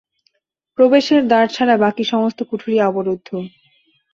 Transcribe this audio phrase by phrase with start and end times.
[0.77, 3.29] প্রবেশের দ্বার ছাড়া বাকি সমস্ত কুঠরি অবরুদ্ধ।